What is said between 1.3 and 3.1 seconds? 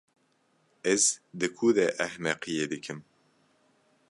di ku de ehmeqiyê dikim?